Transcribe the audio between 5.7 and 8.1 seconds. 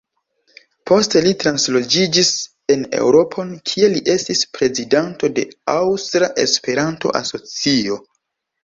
“Aŭstra Esperanto-Asocio”.